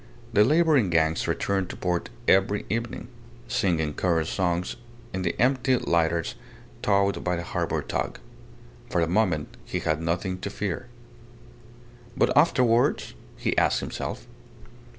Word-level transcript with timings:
The 0.33 0.43
labouring 0.43 0.89
gangs 0.89 1.27
returned 1.27 1.69
to 1.69 1.75
port 1.75 2.09
every 2.27 2.65
evening, 2.71 3.07
singing 3.47 3.93
chorus 3.93 4.31
songs 4.31 4.75
in 5.13 5.21
the 5.21 5.39
empty 5.39 5.77
lighters 5.77 6.33
towed 6.81 7.23
by 7.23 7.35
a 7.35 7.43
harbour 7.43 7.83
tug. 7.83 8.17
For 8.89 8.99
the 8.99 9.07
moment 9.07 9.55
he 9.63 9.81
had 9.81 10.01
nothing 10.01 10.39
to 10.39 10.49
fear. 10.49 10.87
But 12.17 12.35
afterwards? 12.35 13.13
he 13.37 13.55
asked 13.59 13.79
himself. 13.81 14.25